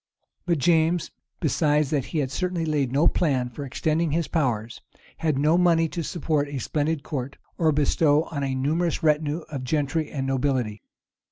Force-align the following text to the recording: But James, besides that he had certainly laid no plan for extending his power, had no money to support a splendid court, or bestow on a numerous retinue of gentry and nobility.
But 0.47 0.57
James, 0.57 1.11
besides 1.39 1.91
that 1.91 2.05
he 2.05 2.17
had 2.17 2.31
certainly 2.31 2.65
laid 2.65 2.91
no 2.91 3.07
plan 3.07 3.49
for 3.51 3.63
extending 3.63 4.09
his 4.09 4.27
power, 4.27 4.67
had 5.17 5.37
no 5.37 5.59
money 5.59 5.87
to 5.89 6.01
support 6.01 6.47
a 6.47 6.57
splendid 6.57 7.03
court, 7.03 7.37
or 7.59 7.71
bestow 7.71 8.23
on 8.31 8.43
a 8.43 8.55
numerous 8.55 9.03
retinue 9.03 9.41
of 9.51 9.63
gentry 9.63 10.09
and 10.09 10.25
nobility. 10.25 10.81